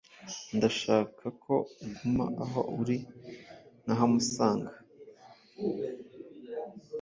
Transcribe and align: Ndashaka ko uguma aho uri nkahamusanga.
Ndashaka 0.57 1.25
ko 1.43 1.53
uguma 1.85 2.25
aho 2.43 2.59
uri 2.79 2.97
nkahamusanga. 3.83 4.73